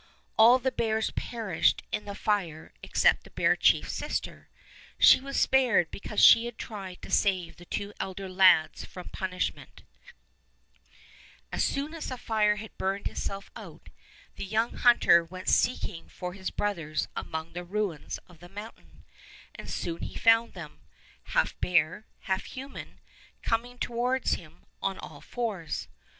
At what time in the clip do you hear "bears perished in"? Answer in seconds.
0.71-2.05